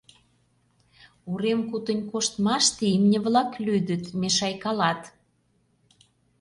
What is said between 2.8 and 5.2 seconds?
имне-влак лӱдыт, мешайкалат.